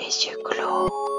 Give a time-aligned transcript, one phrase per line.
[0.00, 1.17] Les yeux clos.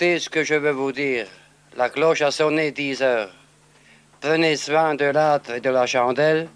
[0.00, 1.26] Écoutez ce que je veux vous dire.
[1.76, 3.32] La cloche a sonné dix heures.
[4.20, 6.48] Prenez soin de l'âtre et de la chandelle.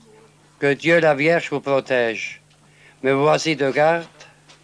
[0.60, 2.40] Que Dieu la Vierge vous protège.
[3.02, 4.06] Me voici de garde.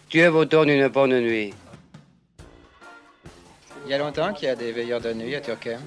[0.09, 1.53] Dieu vous donne une bonne nuit.
[3.83, 5.81] Il y a longtemps qu'il y a des veilleurs de nuit à Turquem.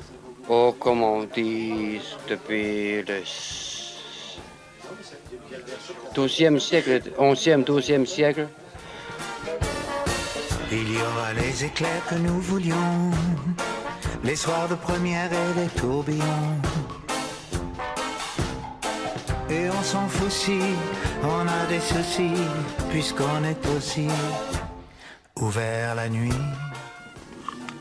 [0.50, 1.98] Oh, comme on dit,
[2.28, 3.22] depuis le
[6.14, 8.48] 12e siècle, 11e, 12e siècle,
[10.74, 13.10] Il y aura les éclairs que nous voulions,
[14.24, 16.56] les soirs de première et les tourbillons.
[19.50, 20.58] Et on s'en fout si
[21.22, 22.32] on a des soucis,
[22.90, 24.06] puisqu'on est aussi
[25.38, 26.32] ouvert la nuit.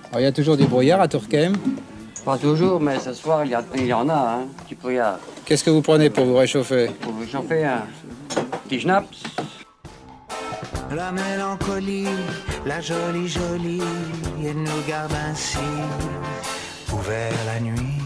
[0.09, 1.53] Alors, il y a toujours du brouillard à Turquem.
[2.25, 5.17] pas toujours, mais ce soir, il y, a- il y en a, hein, petit brouillard.
[5.45, 6.88] Qu'est-ce que vous prenez pour vous réchauffer?
[7.02, 7.84] Pour vous chauffer un
[8.67, 9.08] petit schnaps.
[10.94, 12.06] La mélancolie,
[12.66, 13.81] la jolie jolie,
[14.45, 15.58] elle nous garde ainsi
[16.92, 17.97] ouvert la nuit.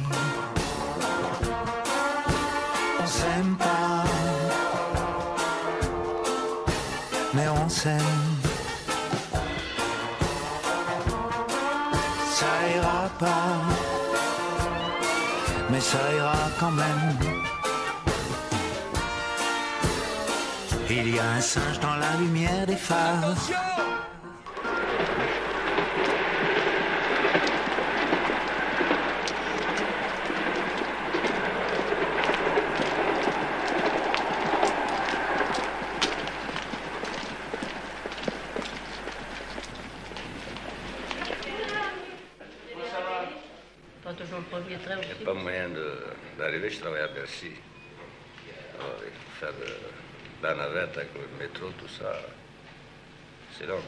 [3.01, 4.03] On s'aime pas,
[7.33, 8.21] mais on s'aime.
[12.29, 13.63] Ça ira pas,
[15.71, 17.54] mais ça ira quand même.
[21.07, 23.35] Il y a un singe dans la lumière des phares.
[44.03, 45.21] Pas toujours le premier train Il n'y aussi.
[45.21, 45.69] a pas moyen
[46.37, 47.51] d'arriver, je travaille à Bercy.
[48.79, 49.71] Alors, il faut faire de,
[50.45, 52.11] la navette avec le métro, tout ça.
[53.57, 53.81] C'est long.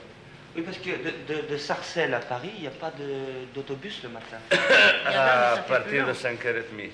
[0.56, 4.01] Oui, parce que de, de, de Sarcelles à Paris, il n'y a pas de- d'autobus
[4.03, 4.38] le matin.
[5.06, 6.18] À partir de long.
[6.18, 6.90] 5h30.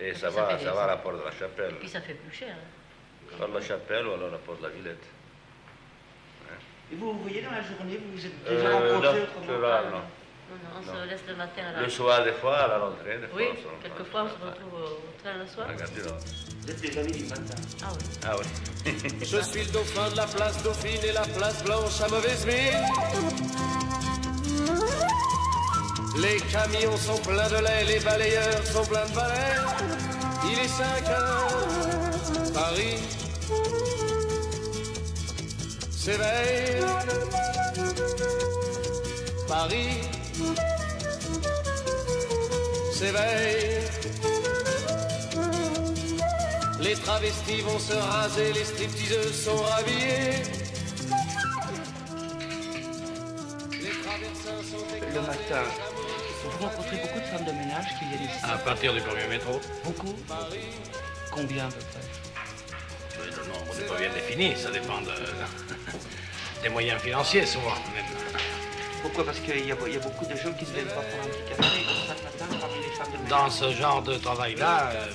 [0.00, 1.74] Et ça Ça va, ça va à la porte de la chapelle.
[1.80, 2.50] Puis ça fait plus cher.
[2.54, 3.36] hein.
[3.38, 5.04] Par la chapelle ou alors la porte de la Villette.
[6.92, 9.68] Et vous, vous voyez dans la journée, vous vous êtes Euh, déjà rencontrés non, autrement?
[9.72, 10.02] Ah,
[10.48, 10.56] non.
[10.56, 11.04] Non, non, on Non.
[11.04, 11.80] se laisse le matin à la...
[11.82, 13.36] Le soir, des fois, à la rentrée, des fois.
[13.36, 13.46] Oui,
[13.82, 15.66] quelquefois on se retrouve au train le soir.
[15.68, 16.16] Regardez là.
[16.62, 17.54] Vous êtes des amis du matin.
[17.82, 18.04] Ah oui.
[18.26, 18.92] Ah oui.
[19.22, 22.84] Je suis le dauphin de la place Dauphine et la place Blanche à mauvaise mine.
[26.18, 29.56] Les camions sont pleins de lait, les balayeurs sont pleins de balais.
[30.50, 31.48] Il est 5 heures,
[32.54, 32.96] Paris
[35.90, 36.80] s'éveille.
[39.48, 40.00] Paris
[42.92, 43.80] s'éveille.
[46.80, 50.42] Les travestis vont se raser, les stripteaseuses sont rhabillées.
[53.72, 55.62] Les traversins sont Le matin,
[56.44, 59.60] vous rencontrez beaucoup de femmes de ménage qui viennent ici À partir du premier métro,
[59.84, 60.14] Beaucoup
[61.32, 63.24] Combien à peu près?
[63.24, 65.10] Le nombre n'est pas bien défini, ça dépend de-
[66.62, 67.74] des moyens financiers souvent.
[67.94, 68.35] Même.
[69.06, 69.24] Pourquoi?
[69.26, 71.44] Parce qu'il y, y a beaucoup de gens qui ne viennent pas prendre un petit
[71.48, 73.30] café comme ça le matin parmi les femmes de ménage.
[73.30, 75.06] Dans ce genre de travail-là, euh,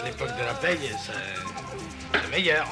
[0.00, 0.90] à l'époque de la paye,
[2.12, 2.66] c'est meilleur.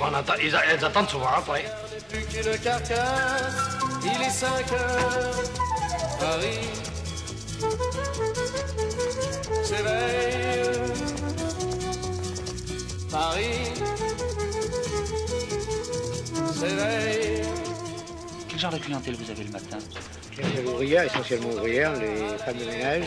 [0.00, 1.64] On attend- ils elles attendent souvent après.
[2.08, 3.78] plus qu'une carcasse.
[4.02, 5.42] Il est 5 heures,
[6.18, 6.58] Paris
[9.62, 10.92] s'éveille.
[13.10, 13.79] Paris
[16.60, 17.42] s'éveille.
[18.48, 19.78] Quel genre de clientèle vous avez le matin?
[20.38, 23.04] Les ouvrières, essentiellement ouvrières, les femmes de ménage,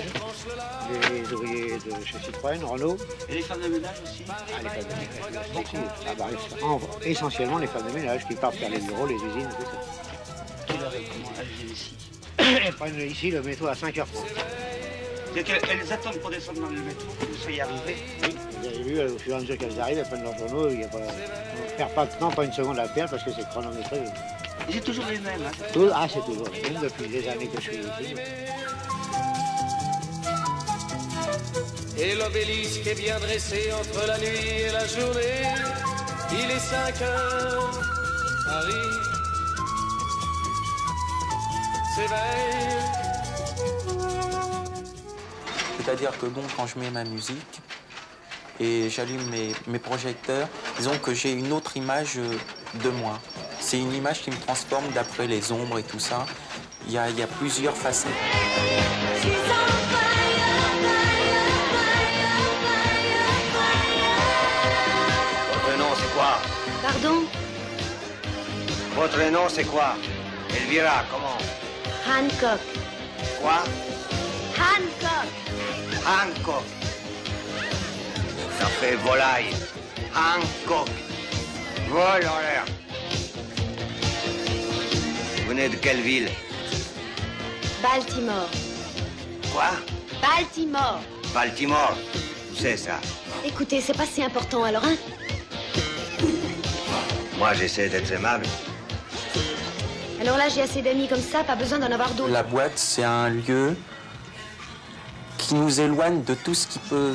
[1.11, 2.97] les ouvriers de chez Citroën, Renault.
[3.29, 4.23] Et les femmes de ménage aussi?
[4.29, 5.77] Ah, les femmes de ménage, beaucoup.
[6.07, 6.25] Ah, bah,
[6.63, 10.33] en- essentiellement les femmes de ménage qui partent faire les bureaux, les usines, tout ça.
[10.67, 11.95] Quelle heure viennent ici?
[12.77, 14.05] Prennent ici le métro à 5h30.
[15.35, 17.97] C'est qu'elles elles attendent pour descendre dans le métro que vous soyez arrivés.
[18.23, 20.69] Oui, vous avez vu, au fur et à mesure qu'elles arrivent, elles prennent leurs journaux,
[20.69, 20.97] il y a pas...
[20.99, 23.99] on perd pas de temps, pas une seconde à perdre parce que c'est chronométré.
[24.71, 25.41] C'est toujours les mêmes.
[25.45, 25.51] Hein.
[25.73, 28.15] Tout- ah, c'est toujours le même depuis des années que je suis ici.
[31.97, 35.43] Et l'obélisque est bien dressé entre la nuit et la journée.
[36.31, 37.81] Il est 5 heures,
[38.45, 38.73] Paris
[41.95, 44.02] s'éveille.
[45.83, 47.59] C'est-à-dire que bon, quand je mets ma musique
[48.59, 50.47] et j'allume mes, mes projecteurs,
[50.77, 52.37] disons que j'ai une autre image euh,
[52.83, 53.19] de moi.
[53.59, 56.25] C'est une image qui me transforme d'après les ombres et tout ça.
[56.87, 58.11] Il y a, il y a plusieurs facettes.
[65.51, 66.39] Votre nom, c'est quoi?
[66.81, 67.23] Pardon?
[68.95, 69.95] Votre nom, c'est quoi?
[70.49, 71.37] Elvira, comment?
[72.07, 72.59] Hancock.
[73.41, 73.63] Quoi?
[76.05, 76.63] Hancock.
[78.59, 79.53] Ça fait volaille.
[80.13, 80.89] Hancock.
[81.89, 82.65] Vol en l'air.
[85.37, 86.29] Vous venez de quelle ville?
[87.81, 88.49] Baltimore.
[89.53, 89.71] Quoi?
[90.21, 90.99] Baltimore.
[91.33, 91.95] Baltimore.
[92.51, 92.99] Où c'est ça?
[93.45, 94.95] Écoutez, c'est pas si important alors, hein?
[97.37, 98.45] Moi, j'essaie d'être aimable.
[100.19, 102.31] Alors là, j'ai assez d'amis comme ça, pas besoin d'en avoir d'autres.
[102.31, 103.75] La boîte, c'est un lieu
[105.47, 107.13] qui nous éloigne de tout ce qui peut,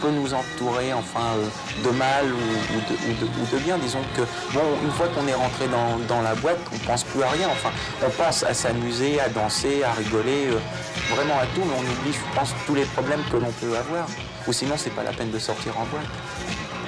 [0.00, 3.78] peut nous entourer, enfin, euh, de mal ou, de, ou de- ou de bien.
[3.78, 4.22] Disons que,
[4.52, 7.48] bon, une fois qu'on est rentré dans, dans la boîte, on pense plus à rien.
[7.50, 7.70] Enfin,
[8.04, 10.58] on pense à s'amuser, à danser, à rigoler, euh,
[11.14, 14.06] vraiment à tout, mais on oublie, je pense, tous les problèmes que l'on peut avoir.
[14.46, 16.06] Ou sinon, c'est pas la peine de sortir en boîte.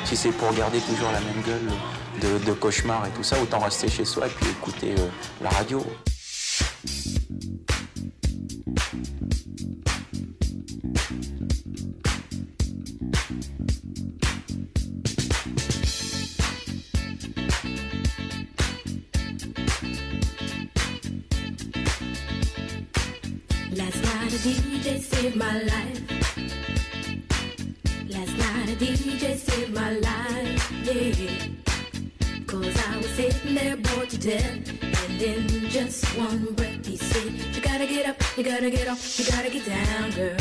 [0.04, 1.70] Si c'est pour garder toujours la même gueule
[2.22, 5.06] de, de cauchemar et tout ça, autant rester chez soi et puis écouter euh,
[5.42, 5.84] la radio.
[25.70, 26.00] Life.
[28.08, 31.48] Last night a DJ saved my life, yeah.
[32.46, 34.82] Cause I was sitting there bored to death.
[34.82, 39.18] And in just one breath he said, You gotta get up, you gotta get off,
[39.18, 40.36] you gotta get down, girl.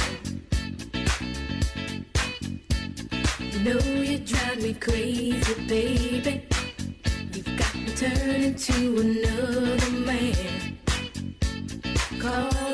[3.51, 6.47] You know you drive me crazy, baby.
[7.33, 10.59] You've got me turning to another man.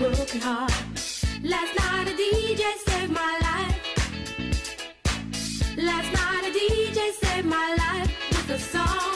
[0.00, 0.72] broken heart.
[1.42, 3.78] Last night a DJ saved my life.
[5.76, 9.14] Last night a DJ saved my life with a song.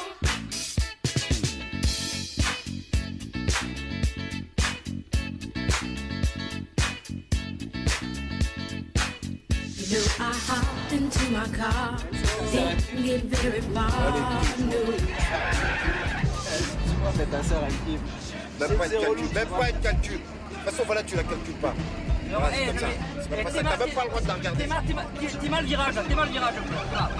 [9.78, 11.96] You know I hopped into my car,
[12.52, 13.90] didn't get very far.
[14.58, 14.80] No.
[18.60, 20.43] Même pas calcul, même pas calcul.
[20.64, 21.74] De toute façon, voilà, tu la calcules pas.
[22.30, 22.86] Voilà, c'est comme ça.
[23.22, 24.64] C'est même pas ça, t'as même pas le droit de la regarder.
[25.40, 26.54] T'es mal, virage, t'es mal virage.
[26.90, 27.10] Voilà.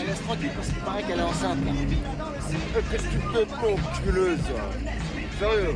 [0.00, 1.58] Elle laisse tranquille parce qu'il paraît qu'elle est enceinte.
[1.66, 1.72] là.
[1.72, 3.18] Euh, Qu'est-ce que tu
[3.66, 4.38] enculeuse
[5.40, 5.74] Sérieux?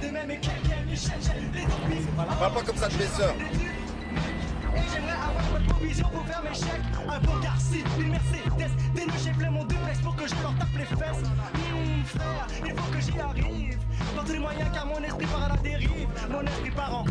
[2.38, 3.34] Parle pas comme ça de mes sœurs.
[5.82, 6.80] Provision pour faire mes chèques.
[7.08, 8.70] Un beau Garci, une Mercedes.
[8.94, 11.24] Des nœuds, j'ai plein mon duplex pour que je leur tape les fesses.
[11.72, 13.78] Hum, frère, il faut que j'y arrive.
[14.14, 16.08] Dans tous les moyens, car mon esprit part à la dérive.
[16.30, 17.04] Mon esprit part en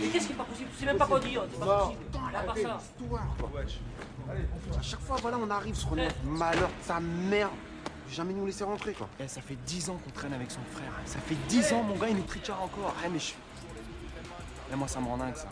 [0.00, 0.70] Mais qu'est-ce qui est pas possible?
[0.78, 1.76] Sais même pas quoi dire, c'est pas
[2.46, 2.62] possible.
[2.62, 2.80] Ça.
[4.78, 7.00] À chaque fois, voilà, on arrive sur notre malheur de sa
[8.08, 8.16] mère.
[8.16, 9.08] Jamais nous laisser rentrer, quoi.
[9.20, 10.90] Eh, ça fait 10 ans qu'on traîne avec son frère.
[11.06, 12.94] Ça fait 10 ans, mon gars, il nous trichard encore.
[13.04, 13.32] Eh, mais je...
[14.72, 15.48] Eh, moi, ça me rend dingue, ça.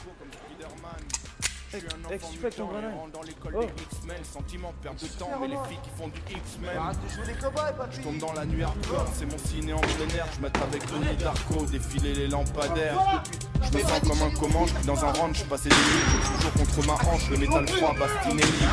[1.75, 1.78] Eh,
[2.18, 3.60] tu fais avec ton grenade Dans l'école Oh.
[3.60, 6.76] des X-Men, sentiment, perte de temps, mais les filles qui font du X-Men.
[6.76, 7.96] Arrête de jouer les cow-boys, papy.
[7.96, 10.26] Je tombe dans la nuit hardcore, c'est mon ciné en plein air.
[10.36, 13.22] Je m'attends avec Tony Darko, défiler les lampadaires.
[13.62, 16.86] Je me sens comme un commande, je dans un ranch, passé des nuits, toujours contre
[16.86, 18.64] ma hanche, le métal froid, Bastinelli.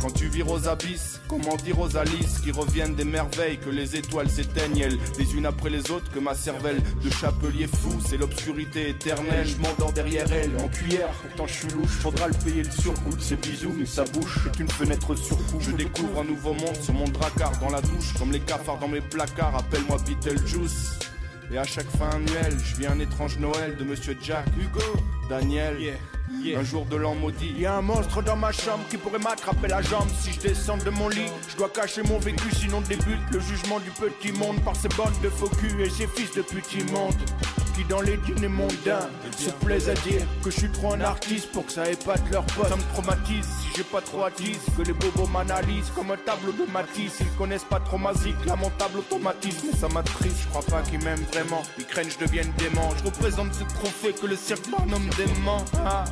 [0.00, 3.96] Quand tu vires aux abysses, comment dire aux Alice qui reviennent des merveilles, que les
[3.96, 8.16] étoiles s'éteignent, elles, les unes après les autres, que ma cervelle de chapelier fou, c'est
[8.16, 9.46] l'obscurité éternelle.
[9.46, 13.16] Je m'endors derrière elle, en cuillère, pourtant je suis louche, faudra le payer le surcoût
[13.16, 15.38] de ses bisous, mais sa bouche est une fenêtre sur.
[15.60, 18.88] Je découvre un nouveau monde sur mon dracard dans la douche, comme les cafards dans
[18.88, 20.98] mes placards, appelle-moi Beetlejuice.
[21.52, 24.80] Et à chaque fin annuelle, je vis un étrange Noël de Monsieur Jack, Hugo,
[25.28, 25.76] Daniel.
[26.54, 27.52] Un jour de l'an maudit.
[27.58, 30.76] Y a un monstre dans ma chambre qui pourrait m'attraper la jambe si je descends
[30.76, 31.30] de mon lit.
[31.48, 35.18] Je dois cacher mon vécu, sinon débute le jugement du petit monde par ces bandes
[35.22, 37.14] de faux culs et ces fils de petits monde
[37.76, 41.52] qui dans les dîners mondains se plaisent à dire que je suis trop un artiste
[41.52, 42.68] pour que ça épate leur potes.
[42.68, 46.16] Ça me traumatise si j'ai pas trop à dire que les bobos m'analysent comme un
[46.16, 47.18] tableau de Matisse.
[47.20, 49.68] Ils connaissent pas trop ma zik, lamentable automatisme.
[49.70, 51.62] Mais ça m'attriste, je crois pas qu'ils m'aiment vraiment.
[51.78, 52.88] Ils craignent je devienne dément.
[52.98, 55.64] Je représente ce trophée que le cirque nomme dément.
[55.84, 56.04] Ah.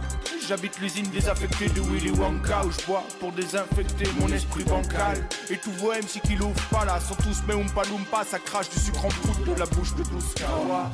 [0.47, 5.17] J'habite l'usine désaffectée de Willy Wonka où je bois pour désinfecter mon esprit bancal.
[5.49, 8.69] Et tous vos MC qui l'ouvrent pas là sont tous mes Oompa Loompa, ça crache
[8.69, 10.91] du sucre en poudre de la bouche de douce kawa.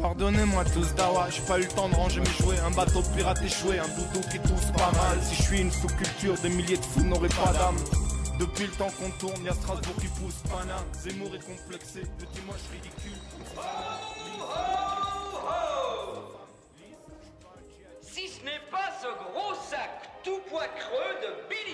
[0.00, 3.42] Pardonnez-moi tous dawa, j'ai pas eu le temps de ranger mes jouets, un bateau pirate
[3.42, 5.18] échoué, un doudou qui tousse pas mal.
[5.20, 7.76] Si je suis une sous-culture, des milliers de fous n'auraient pas d'âme.
[8.38, 12.66] Depuis le temps qu'on tourne, y'a Strasbourg qui pousse Panin, Zemmour est complexé, petit moche
[12.72, 13.18] ridicule.
[13.46, 14.13] Si
[20.24, 21.73] tout poids creux de Billy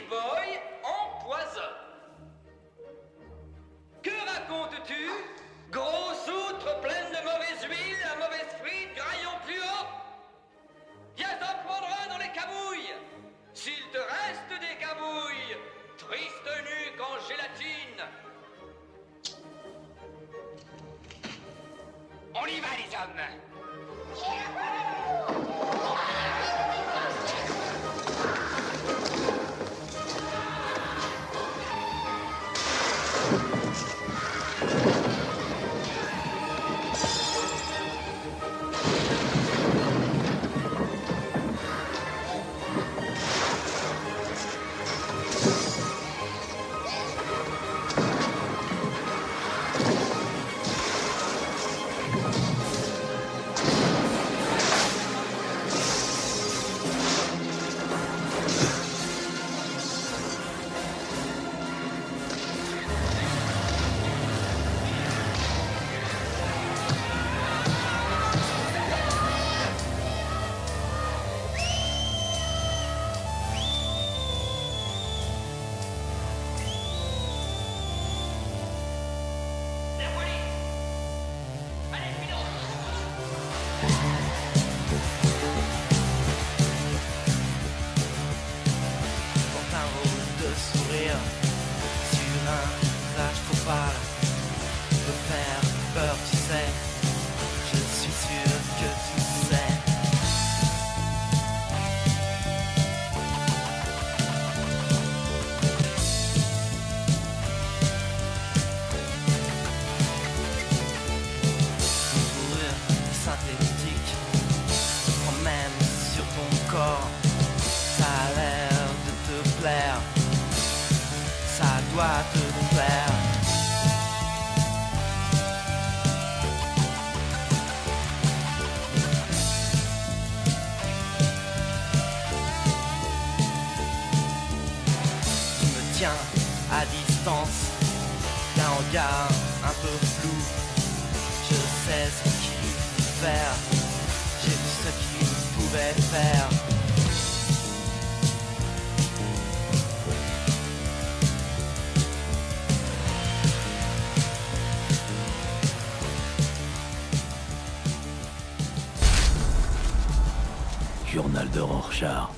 [161.55, 162.29] de Rorschach,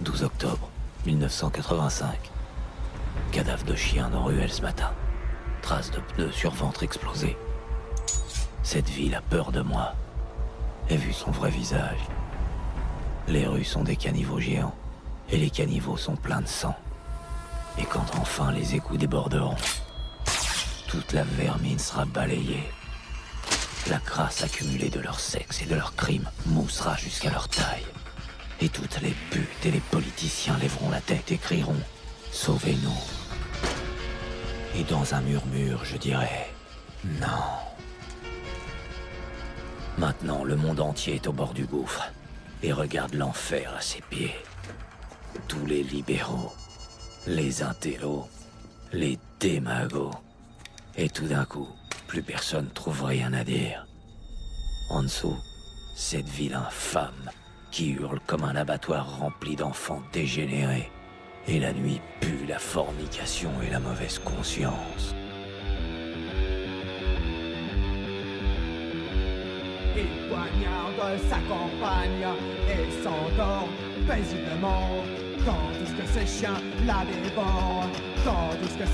[0.00, 0.68] 12 octobre
[1.04, 2.30] 1985.
[3.32, 4.92] Cadavre de chien dans ruelle ce matin.
[5.62, 7.36] Traces de pneus sur ventre explosé.
[8.62, 9.94] Cette ville a peur de moi.
[10.88, 11.98] Ai vu son vrai visage.
[13.28, 14.74] Les rues sont des caniveaux géants.
[15.30, 16.76] Et les caniveaux sont pleins de sang.
[17.78, 19.56] Et quand enfin les égouts déborderont,
[20.88, 22.70] toute la vermine sera balayée.
[23.90, 27.84] La crasse accumulée de leur sexe et de leurs crimes moussera jusqu'à leur taille.
[28.60, 31.80] Et toutes les putes et les politiciens lèveront la tête et crieront
[32.32, 33.00] Sauvez-nous.
[34.74, 36.50] Et dans un murmure, je dirais
[37.20, 37.28] Non.
[39.98, 42.10] Maintenant, le monde entier est au bord du gouffre
[42.62, 44.34] et regarde l'enfer à ses pieds.
[45.48, 46.52] Tous les libéraux,
[47.26, 48.26] les intellos,
[48.92, 50.14] les démagos.
[50.96, 51.68] Et tout d'un coup,
[52.06, 53.86] plus personne trouve rien à dire.
[54.90, 55.36] En dessous,
[55.94, 57.30] cette ville infâme
[57.76, 60.90] qui hurle comme un abattoir rempli d'enfants dégénérés.
[61.46, 65.14] Et la nuit pue la fornication et la mauvaise conscience.
[69.94, 72.28] Il poignarde sa compagne
[72.66, 73.68] et s'endort
[74.08, 75.04] paisiblement.
[75.44, 77.90] Tandis que ses chiens la dévorent,
[78.26, 78.86] tandis que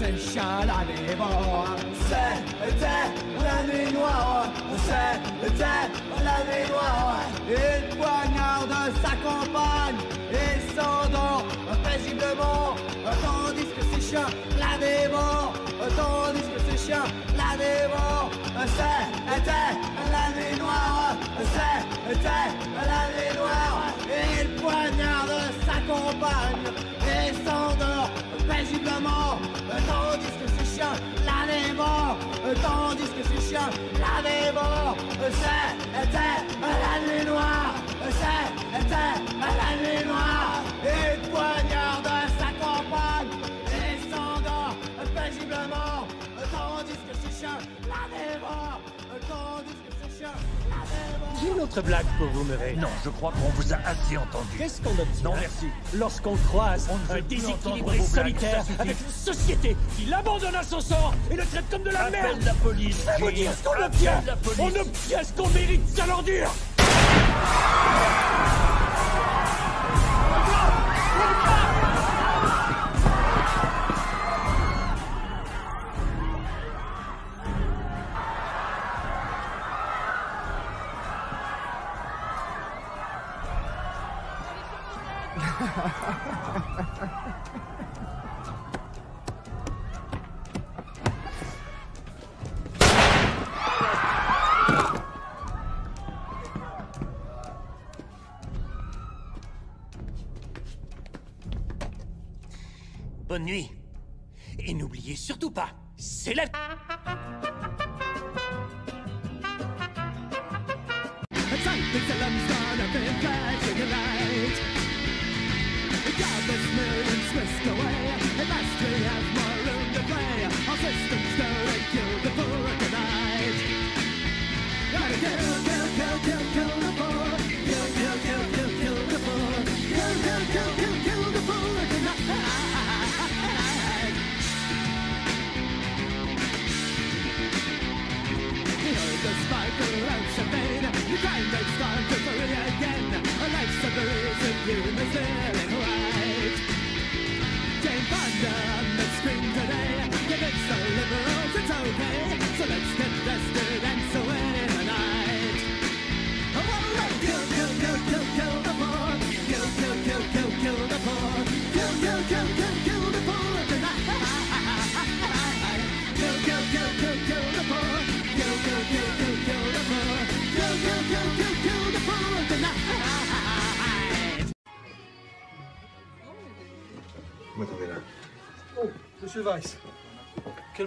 [0.71, 1.77] la dévorent.
[2.09, 3.09] C'était
[3.49, 4.47] la nuit noire,
[4.85, 5.89] c'était
[6.29, 7.25] la nuit noire.
[7.49, 10.01] Il poignarde sa compagne
[10.33, 11.47] et s'endort
[11.83, 12.77] paisiblement,
[13.25, 14.31] tandis que ses chiens
[14.62, 15.55] la dévorent,
[15.97, 17.09] tandis que ses chiens
[17.41, 18.31] la dévorent.
[18.67, 19.73] C'était
[20.15, 22.49] la nuit noire, c'était
[22.91, 23.85] la nuit noire.
[24.41, 25.35] Il poignarde
[25.67, 26.82] sa compagne et s'endort
[28.92, 29.38] paisiblement,
[29.87, 32.18] tandis que ses chiens la dévorent,
[32.62, 34.96] tandis que ses chiens la dévorent.
[35.30, 37.75] C'était la nuit noire,
[38.11, 40.62] c'était la nuit noire.
[40.84, 43.32] Et poignarde sa compagne
[43.68, 44.76] et s'endort
[45.14, 46.06] paisiblement,
[46.50, 47.58] tandis que ses chiens
[47.88, 48.80] la dévorent,
[49.28, 49.91] tandis que
[51.41, 52.76] J'ai une autre blague pour vous, Murray.
[52.79, 54.59] Non, je crois qu'on vous a assez entendu.
[54.59, 55.67] Qu'est-ce qu'on obtient Non, merci.
[55.95, 61.35] Lorsqu'on croise On un déséquilibré solitaire avec une société qui l'abandonne à son sort et
[61.35, 64.37] le traite comme de la Appelle merde la police, vous dire ce qu'on obtient la
[64.37, 64.61] police.
[64.61, 66.87] On obtient ce qu'on mérite, sale ordure Bonne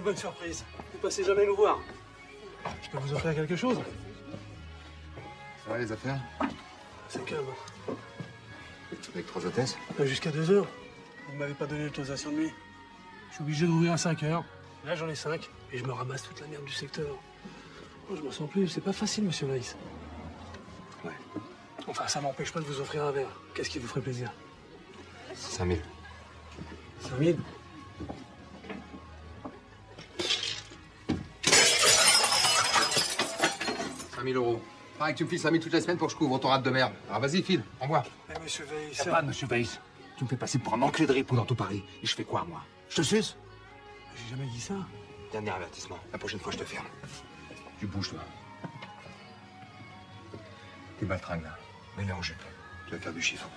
[0.06, 0.64] Bonne surprise.
[0.92, 1.80] Vous passez jamais nous voir.
[2.80, 3.80] Je peux vous offrir quelque chose?
[5.64, 6.20] Ça va les affaires?
[7.08, 7.44] C'est calme.
[9.12, 9.76] Avec trois hôtesses?
[9.98, 10.68] Euh, Jusqu'à deux heures.
[11.28, 12.52] Vous m'avez pas donné l'autorisation de nuit.
[13.30, 14.44] Je suis obligé d'ouvrir à 5 heures.
[14.84, 17.08] Là, j'en ai 5 et je me ramasse toute la merde du secteur.
[18.08, 18.68] Oh, je m'en sens plus.
[18.68, 19.74] C'est pas facile, monsieur Weiss.
[21.04, 21.10] Ouais.
[21.88, 23.40] Enfin, ça m'empêche pas de vous offrir un verre.
[23.56, 24.30] Qu'est-ce qui vous ferait plaisir?
[25.34, 25.80] 5000.
[27.00, 27.36] 5000
[34.26, 34.60] 5000 euros.
[34.98, 36.62] Pareil que tu me files 5000 toutes les semaines pour que je couvre ton rate
[36.62, 36.92] de merde.
[37.08, 38.02] Alors vas-y, file, envoie.
[38.34, 39.04] Eh, monsieur Weiss.
[39.04, 39.80] Pas de monsieur Weiss.
[40.16, 41.84] Tu me fais passer pour un enculé de ripou dans tout Paris.
[42.02, 42.62] Et je fais quoi, moi?
[42.88, 43.36] Je te suce?
[44.16, 44.74] J'ai jamais dit ça.
[45.30, 45.98] Dernier avertissement.
[46.12, 46.86] La prochaine fois, je te ferme.
[47.78, 48.20] Tu bouges, toi.
[50.98, 51.56] Tes baltringues, là.
[51.98, 52.20] Mets-les en.
[52.20, 52.32] Tu
[52.90, 53.48] vas faire du chiffon.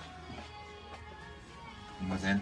[2.00, 2.40] Mademoiselle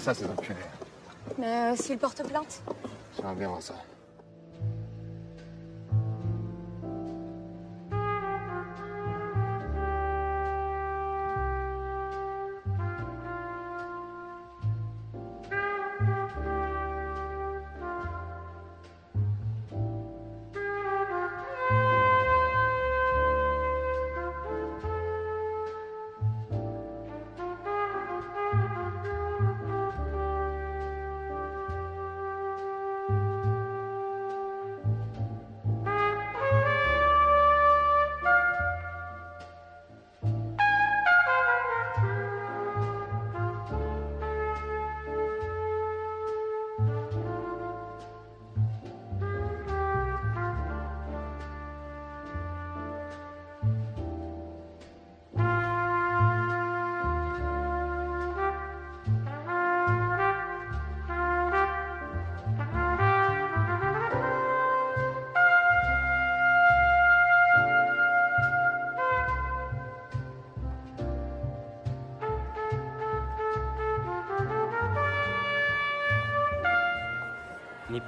[0.00, 0.56] ça, ces enculés.
[1.38, 2.62] Mais euh, s'il porte plainte
[3.16, 3.74] Ça va bien, ça.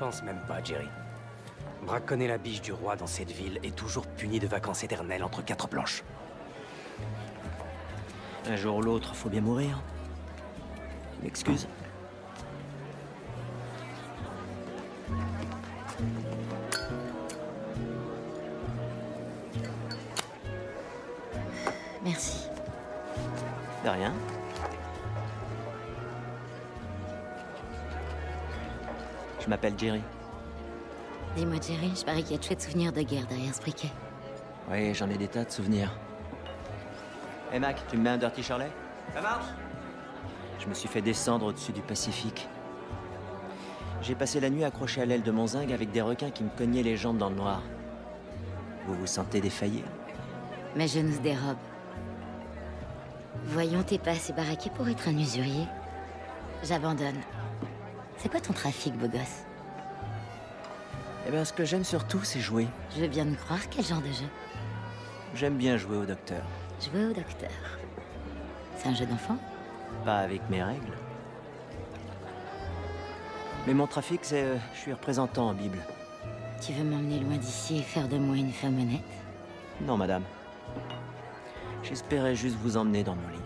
[0.02, 0.88] Pense même pas, Jerry.
[1.86, 5.44] Braconner la biche du roi dans cette ville est toujours puni de vacances éternelles entre
[5.44, 6.02] quatre planches.
[8.46, 9.80] Un jour ou l'autre, faut bien mourir.
[11.14, 11.68] Tu m'excuses
[29.42, 30.02] Je m'appelle Jerry.
[31.36, 33.90] Dis-moi, Jerry, je parie qu'il y a de chouettes souvenirs de guerre derrière ce briquet.
[34.70, 35.90] Oui, j'en ai des tas de souvenirs.
[37.52, 38.70] Hé Mac, tu me mets un Dirty Shirley?
[39.12, 39.46] Ça marche?
[40.60, 42.46] Je me suis fait descendre au-dessus du Pacifique.
[44.00, 46.50] J'ai passé la nuit accroché à l'aile de mon zinc avec des requins qui me
[46.50, 47.62] cognaient les jambes dans le noir.
[48.86, 49.84] Vous vous sentez défaillir
[50.76, 51.56] Mes genoux se dérobent.
[53.46, 55.66] Voyons, t'es pas assez baraqué pour être un usurier.
[56.62, 57.20] J'abandonne.
[58.22, 59.42] C'est quoi ton trafic, beau gosse
[61.26, 62.68] Eh bien, ce que j'aime surtout, c'est jouer.
[62.94, 64.28] Je veux bien me croire, quel genre de jeu
[65.34, 66.44] J'aime bien jouer au docteur.
[66.80, 67.50] Jouer au docteur.
[68.76, 69.36] C'est un jeu d'enfant
[70.04, 70.96] Pas avec mes règles.
[73.66, 74.44] Mais mon trafic, c'est...
[74.44, 75.78] euh, je suis représentant en Bible.
[76.64, 79.00] Tu veux m'emmener loin d'ici et faire de moi une femme honnête
[79.80, 80.22] Non, madame.
[81.82, 83.41] J'espérais juste vous emmener dans mon lit.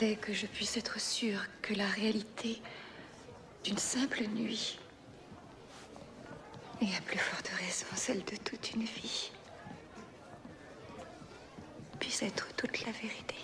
[0.00, 2.60] Est que je puisse être sûre que la réalité
[3.62, 4.76] d'une simple nuit,
[6.80, 9.30] et à plus forte raison celle de toute une vie,
[12.00, 13.36] puisse être toute la vérité.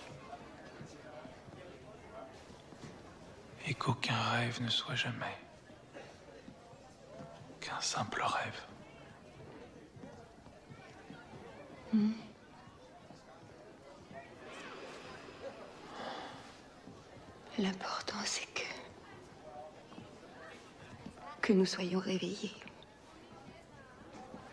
[3.67, 5.39] Et qu'aucun rêve ne soit jamais
[7.61, 8.61] qu'un simple rêve.
[11.93, 12.24] Hmm.
[17.65, 18.61] L'important, c'est que.
[21.41, 22.53] que nous soyons réveillés.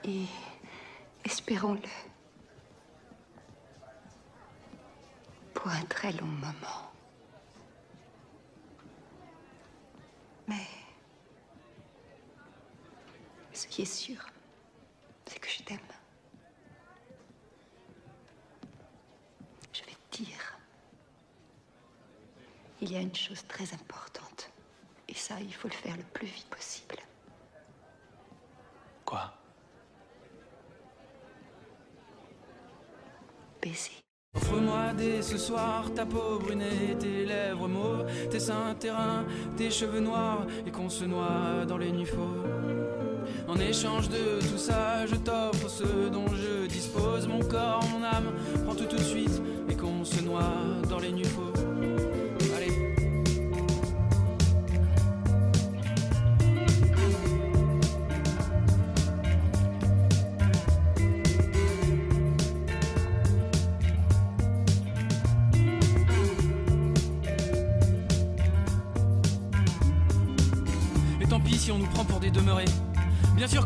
[0.05, 0.23] Et
[1.25, 1.81] espérons-le.
[5.53, 6.93] Pour un très long moment.
[10.47, 10.67] Mais.
[13.51, 14.25] Ce qui est sûr,
[15.25, 15.79] c'est que je t'aime.
[19.73, 20.57] Je vais te dire.
[22.91, 24.51] Il y a une chose très importante.
[25.07, 26.97] Et ça, il faut le faire le plus vite possible.
[29.05, 29.31] Quoi?
[33.61, 33.91] Baiser.
[34.35, 39.25] Offre-moi dès ce soir ta peau brunée, tes lèvres mauves, tes seins terrains,
[39.55, 42.45] tes cheveux noirs, et qu'on se noie dans les nuits fauves.
[43.47, 48.33] En échange de tout ça, je t'offre ce dont je dispose, mon corps, mon âme,
[48.65, 50.51] prends tout tout de suite, et qu'on se noie
[50.89, 52.00] dans les nuits fauves.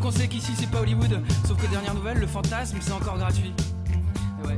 [0.06, 3.52] Qu'on sait qu'ici c'est pas Hollywood, sauf que dernière nouvelle, le fantasme c'est encore gratuit.
[4.44, 4.56] Ouais.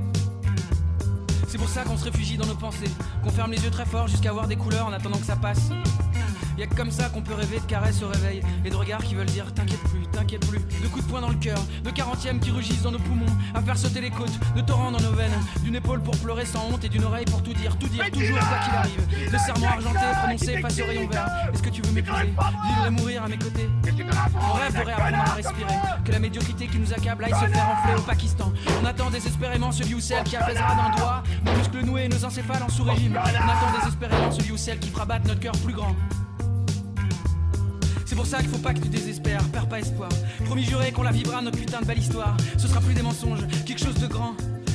[1.46, 2.90] C'est pour ça qu'on se réfugie dans nos pensées,
[3.24, 5.70] qu'on ferme les yeux très fort jusqu'à voir des couleurs en attendant que ça passe.
[6.58, 9.14] Y'a que comme ça qu'on peut rêver de caresses au réveil et de regards qui
[9.14, 10.58] veulent dire t'inquiète plus, t'inquiète plus.
[10.58, 13.62] De coups de poing dans le cœur, de quarantièmes qui rugissent dans nos poumons, à
[13.62, 16.82] faire sauter les côtes, de torrents dans nos veines, d'une épaule pour pleurer sans honte
[16.82, 19.30] et d'une oreille pour tout dire, tout dire, toujours quoi qu'il arrive.
[19.32, 21.28] De serments argentés prononcés face au rayon vert.
[21.54, 25.30] Est-ce que tu veux m'épouser, vivre et mourir à mes côtés On rêve de réapprendre
[25.30, 28.52] à respirer, que la médiocrité qui nous accable aille se faire enfler au Pakistan.
[28.82, 32.24] On attend désespérément celui ou celle qui apaisera d'un doigt nos muscles noués et nos
[32.24, 33.16] encéphales en sous-régime.
[33.16, 35.94] On attend désespérément celui ou celle qui fera battre notre cœur plus grand.
[38.18, 40.08] C'est pour ça qu'il faut pas que tu désespères, perds pas espoir.
[40.44, 42.36] Promis juré qu'on la vivra notre putain de belle histoire.
[42.56, 44.34] Ce sera plus des mensonges, quelque chose de grand.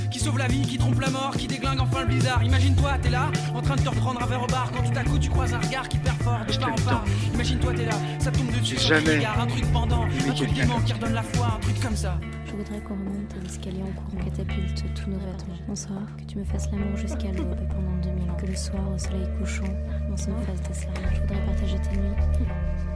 [0.10, 2.42] qui sauve la vie, qui trompe la mort, qui déglingue enfin le blizzard.
[2.42, 5.04] Imagine-toi, t'es là, en train de te reprendre un verre au bar, quand tout à
[5.04, 7.04] coup tu croises un regard qui perd fort, de part en part.
[7.34, 10.50] Imagine-toi, t'es là, ça tombe dessus, sur ton jamais regard, un truc pendant, un truc
[10.52, 12.18] vivant qui redonne la foi, un truc comme ça.
[12.46, 15.58] Je voudrais qu'on remonte à l'escalier en courant catapulte tous nos vêtements.
[15.68, 18.36] Bonsoir, que tu me fasses l'amour jusqu'à l'aube pendant 2000 ans.
[18.36, 19.74] Que le soir, au soleil couchant,
[20.10, 21.10] on se fasse des serments.
[21.14, 22.54] Je voudrais partager tes nuits.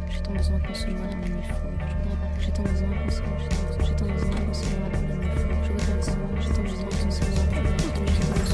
[0.10, 1.72] J'ai tant besoin qu'on se noie dans la nuit fauve.
[1.80, 3.38] Je voudrais partager tant besoin qu'on se noie.
[3.40, 5.64] J'ai tant- J'ai besoin qu'on se noie dans la nuit fauve.
[5.64, 7.08] Je voudrais le soir, j'ai tant besoin fauve.
[7.08, 8.48] J'ai tant besoin noie.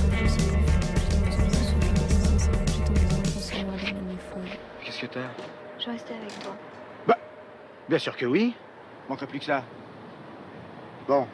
[2.67, 3.23] J'ai tant besoin.
[3.51, 4.49] J'ai noie dans nuit fauve.
[4.83, 5.29] Qu'est-ce que t'as?
[5.79, 6.55] Je restais avec toi.
[7.89, 8.55] Bien sûr que oui.
[9.09, 9.61] Manquerait plus que ça.
[11.07, 11.27] Bon.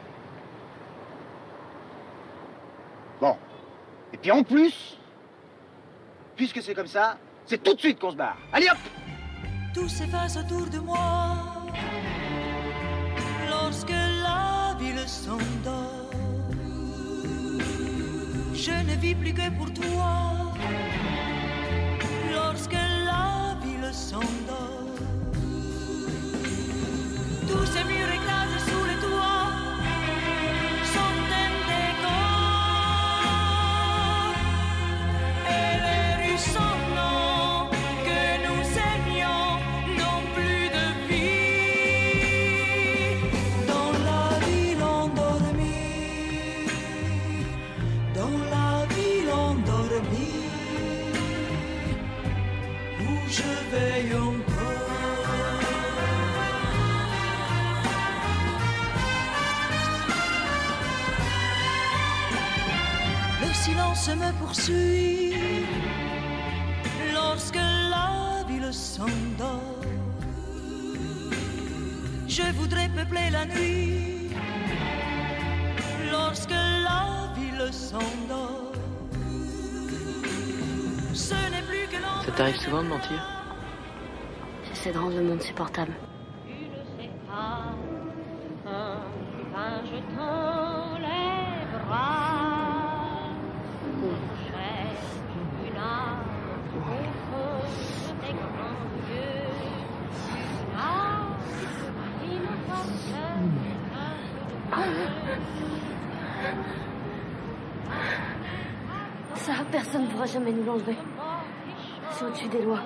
[3.20, 3.36] Bon.
[4.12, 4.98] Et puis en plus,
[6.34, 8.36] puisque c'est comme ça, c'est tout de suite qu'on se barre.
[8.52, 8.76] Allez hop
[9.72, 10.98] Tout s'efface autour de moi
[13.48, 16.10] lorsque la ville s'endort.
[18.52, 20.54] Je ne vis plus que pour toi
[22.32, 24.96] lorsque la ville s'endort.
[27.48, 28.19] Tous ces murs
[64.00, 65.34] Silence me poursuit
[67.12, 69.80] lorsque la ville s'endort.
[72.26, 74.30] Je voudrais peupler la nuit
[76.10, 78.72] lorsque la ville s'endort.
[81.12, 82.24] Ce n'est plus que l'endroit.
[82.24, 83.20] Ça t'arrive souvent de mentir?
[84.68, 85.92] J'essaie de rendre le monde supportable.
[110.30, 110.96] Jamais nous l'enlever.
[112.12, 112.80] C'est au-dessus des lois.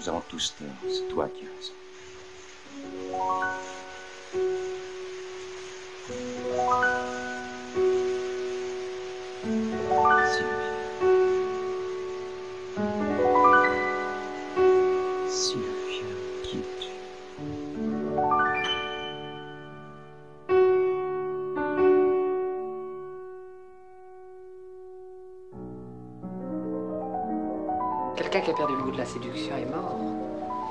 [0.00, 1.74] Nous avons tous tort, c'est toi qui as raison.
[29.10, 29.96] Séduction est mort.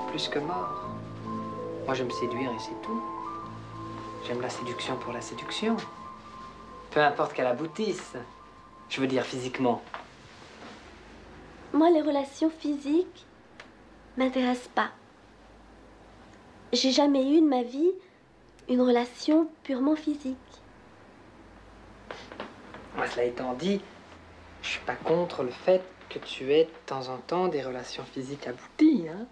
[0.09, 0.87] Plus que mort.
[1.85, 3.03] Moi, j'aime séduire et c'est tout.
[4.25, 5.75] J'aime la séduction pour la séduction.
[6.91, 8.13] Peu importe qu'elle aboutisse.
[8.87, 9.81] Je veux dire physiquement.
[11.73, 13.25] Moi, les relations physiques
[14.17, 14.91] m'intéressent pas.
[16.71, 17.91] J'ai jamais eu de ma vie
[18.69, 20.37] une relation purement physique.
[22.95, 23.81] Moi, cela étant dit,
[24.61, 28.03] je suis pas contre le fait que tu aies de temps en temps des relations
[28.03, 29.25] physiques abouties, hein.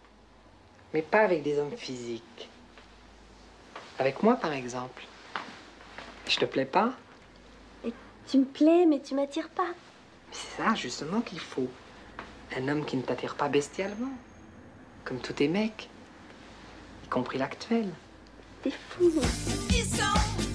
[0.94, 2.50] Mais pas avec des hommes physiques.
[4.00, 5.04] Avec moi, par exemple.
[6.28, 6.94] Je te plais pas
[8.28, 9.74] Tu me plais, mais tu m'attires pas.
[10.32, 11.70] C'est ça, justement, qu'il faut.
[12.56, 14.12] Un homme qui ne t'attire pas bestialement.
[15.04, 15.90] Comme tous tes mecs.
[17.06, 17.90] Y compris l'actuel.
[18.62, 19.12] T'es fou.
[19.70, 20.47] Ils sont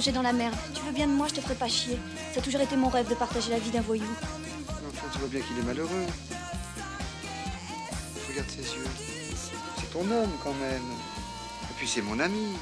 [0.00, 0.56] Dans la merde.
[0.74, 1.98] Tu veux bien de moi, je te ferai pas chier.
[2.32, 4.08] Ça a toujours été mon rêve de partager la vie d'un voyou.
[4.66, 6.06] Enfin, tu vois bien qu'il est malheureux.
[8.26, 8.86] Regarde ses yeux.
[9.78, 10.82] C'est ton homme quand même.
[11.70, 12.56] Et puis c'est mon ami.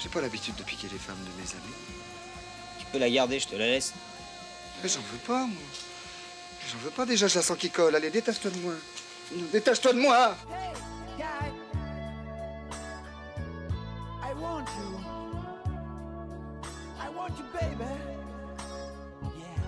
[0.00, 1.76] J'ai pas l'habitude de piquer les femmes de mes amis.
[2.80, 3.94] Tu peux la garder, je te la laisse.
[4.82, 5.62] Mais j'en veux pas, moi.
[6.72, 7.94] J'en veux pas déjà, je la sens qui colle.
[7.94, 8.74] Allez, détache-toi de moi.
[9.52, 10.34] Détache-toi de moi
[14.22, 15.39] I want you.
[17.20, 17.84] Want you, baby.
[19.36, 19.60] Yeah.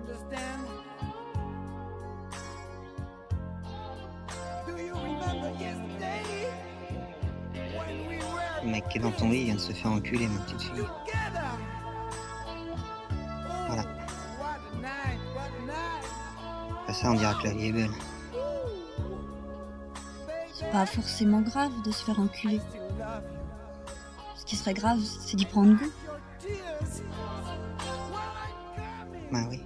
[0.00, 0.66] Understand?
[4.66, 6.50] Do you remember yesterday
[7.76, 10.26] when we were Le mec qui est dans ton lit vient de se faire enculer,
[10.26, 10.72] ma petite fille.
[10.74, 11.52] together?
[13.68, 13.84] Voilà.
[16.82, 17.90] Après ça, on dira que la vie est belle.
[20.52, 22.60] C'est pas forcément grave de se faire enculer.
[24.46, 25.90] Ce qui serait grave, c'est d'y prendre goût.
[29.32, 29.60] Bah oui.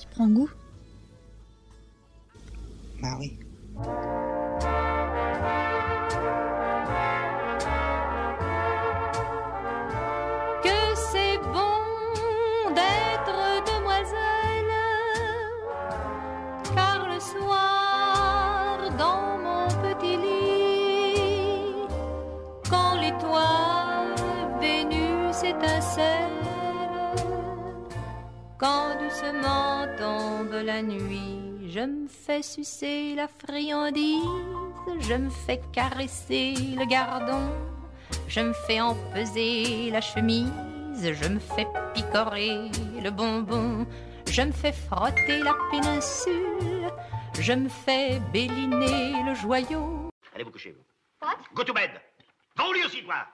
[0.00, 0.48] Tu prends goût
[3.02, 3.36] Bah oui.
[28.64, 34.24] Quand doucement tombe la nuit, je me fais sucer la friandise,
[35.00, 37.44] je me fais caresser le gardon.
[38.26, 42.70] Je me fais empeser la chemise, je me fais picorer
[43.02, 43.86] le bonbon,
[44.30, 46.90] je me fais frotter la péninsule,
[47.38, 50.08] je me fais béliner le joyau.
[50.34, 50.84] Allez vous coucher, vous.
[51.20, 51.90] What Go to bed.
[52.56, 53.26] Va au lit aussi, toi.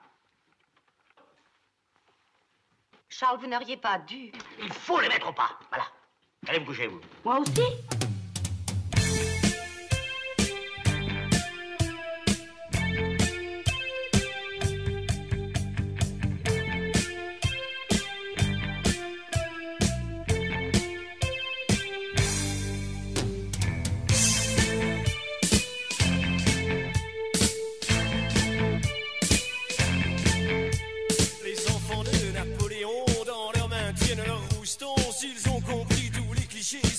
[3.11, 4.31] Charles, vous n'auriez pas dû.
[4.57, 5.59] Il faut les mettre au pas.
[5.69, 5.83] Voilà.
[6.47, 7.01] Allez vous coucher, vous.
[7.25, 7.61] Moi aussi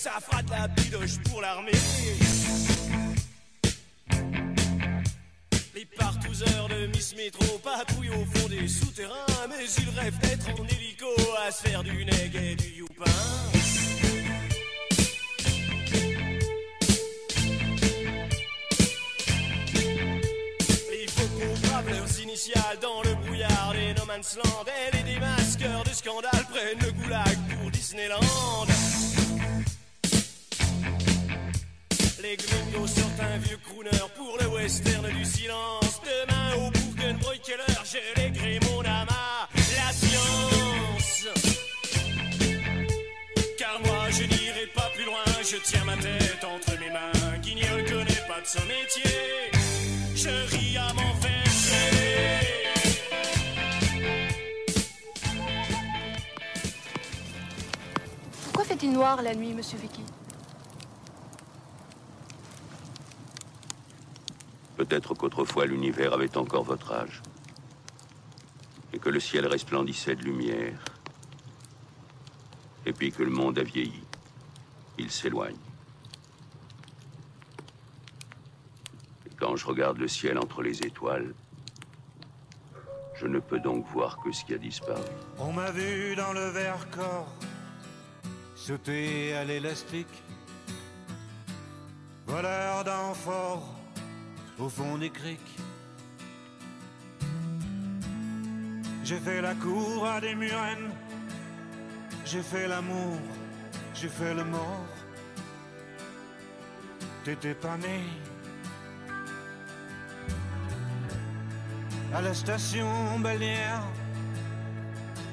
[0.02, 1.70] ça fera de la bidoche pour l'armée.
[5.76, 10.66] Les partouzeurs de Miss Métro patrouillent au fond des souterrains, mais ils rêvent d'être en
[10.66, 11.06] hélico
[11.46, 13.04] à se faire du neg et du youpin.
[21.00, 24.64] Il faut qu'on grave leurs initiales dans le brouillard des No Man's Land.
[24.66, 28.18] Et les démasqueurs de scandale prennent le goulag pour Disneyland.
[32.22, 36.00] Les gringos sortent un vieux crooner pour le western du silence.
[36.04, 41.26] Demain au Bourgen Keller, je léguerai mon à la science.
[43.58, 47.38] Car moi je n'irai pas plus loin, je tiens ma tête entre mes mains.
[47.42, 49.50] Qui n'y reconnaît pas de son métier,
[50.14, 51.42] je ris à m'en faire.
[58.44, 60.02] Pourquoi fait-il noir la nuit, monsieur Vicky?
[64.82, 67.22] Peut-être qu'autrefois l'univers avait encore votre âge.
[68.92, 70.84] Et que le ciel resplendissait de lumière.
[72.84, 74.02] Et puis que le monde a vieilli.
[74.98, 75.62] Il s'éloigne.
[79.24, 81.32] Et quand je regarde le ciel entre les étoiles,
[83.14, 85.04] je ne peux donc voir que ce qui a disparu.
[85.38, 87.32] On m'a vu dans le verre corps
[88.56, 90.24] sauter à l'élastique,
[92.26, 92.82] voleur
[94.62, 95.58] au fond des criques.
[99.02, 100.90] J'ai fait la cour à des murennes,
[102.24, 103.18] j'ai fait l'amour,
[103.94, 104.86] j'ai fait le mort.
[107.24, 108.00] T'étais pas né.
[112.14, 113.82] À la station balnéaire,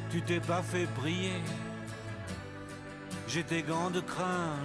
[0.10, 1.42] tu t'es pas fait briller.
[3.28, 4.56] J'ai tes gants de crin.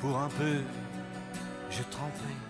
[0.00, 0.60] Pour un peu,
[1.70, 2.49] j'ai trempé.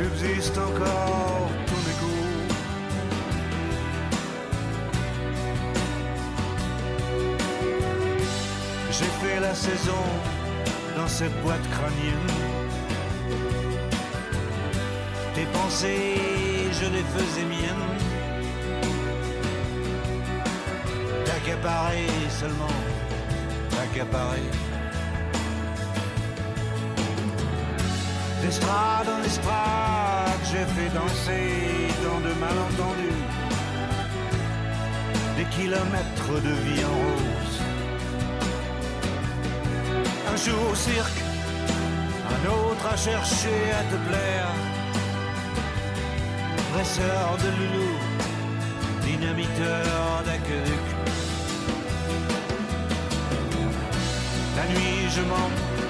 [0.00, 2.12] Subsiste encore ton écho.
[8.90, 10.04] J'ai fait la saison
[10.96, 12.30] dans cette boîte crânienne.
[15.34, 16.16] Tes pensées,
[16.78, 17.88] je les faisais miennes.
[21.26, 22.06] T'accaparer
[22.40, 22.76] seulement,
[23.70, 24.69] t'accaparer.
[28.50, 33.22] D'estrade en estrade, j'ai fait danser dans de malentendus
[35.36, 37.56] des kilomètres de vie en rose.
[40.32, 41.20] Un jour au cirque,
[42.34, 44.52] un autre à chercher à te plaire.
[46.72, 47.92] Dresseur de loulou,
[49.04, 50.86] dynamiteur d'aqueduc.
[54.56, 55.69] La nuit, je mens,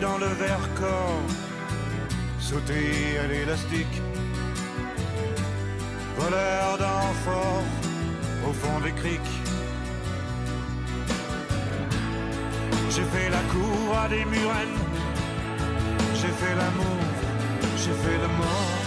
[0.00, 1.22] Dans le verre corps
[2.38, 3.96] sauter à l'élastique.
[6.18, 7.64] Voleur d'enfort
[8.46, 9.36] au fond des criques.
[12.90, 14.78] J'ai fait la cour à des murennes.
[16.14, 17.00] J'ai fait l'amour,
[17.82, 18.82] j'ai fait le mort.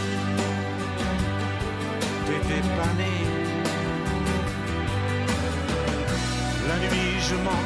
[2.26, 2.94] T'étais pas.
[6.70, 7.66] La nuit, je mens,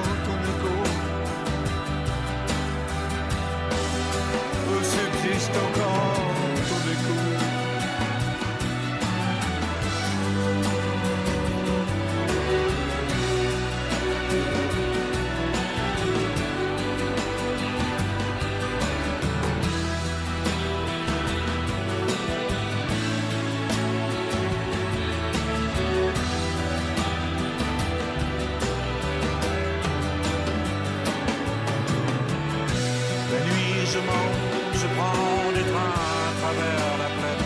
[34.73, 35.95] je prends des trains
[36.27, 37.45] à travers la plaine.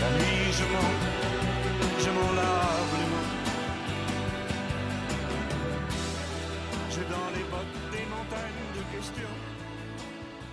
[0.00, 0.94] La nuit, je mens,
[1.98, 3.30] je m'en lave les mains.
[6.90, 9.36] J'ai dans les bottes des montagnes de questions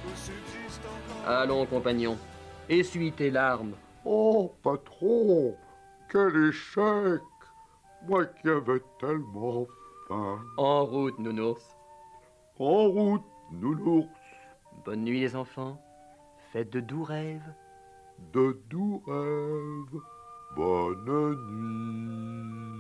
[0.06, 1.30] où subsiste encore.
[1.30, 2.18] Allons, compagnon,
[2.70, 3.76] essuie tes larmes.
[4.06, 5.56] Oh, patron,
[6.12, 7.22] quel échec
[8.08, 9.66] Moi qui avais tellement
[10.08, 10.40] faim.
[10.58, 11.64] En route, nounours.
[12.60, 13.24] En route,
[13.54, 14.08] nounours.
[14.86, 15.80] Bonne nuit, les enfants.
[16.52, 17.54] Faites de doux rêves.
[18.34, 20.02] De doux rêves.
[20.56, 22.73] Bonne nuit.